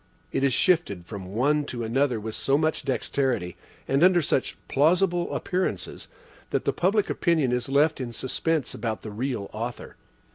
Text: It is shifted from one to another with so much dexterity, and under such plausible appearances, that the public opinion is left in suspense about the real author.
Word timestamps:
It 0.31 0.43
is 0.43 0.51
shifted 0.51 1.05
from 1.05 1.27
one 1.27 1.63
to 1.65 1.83
another 1.83 2.19
with 2.19 2.33
so 2.33 2.57
much 2.57 2.81
dexterity, 2.83 3.55
and 3.87 4.03
under 4.03 4.19
such 4.19 4.57
plausible 4.67 5.31
appearances, 5.31 6.07
that 6.49 6.65
the 6.65 6.73
public 6.73 7.07
opinion 7.07 7.51
is 7.51 7.69
left 7.69 8.01
in 8.01 8.11
suspense 8.11 8.73
about 8.73 9.03
the 9.03 9.11
real 9.11 9.47
author. 9.53 9.97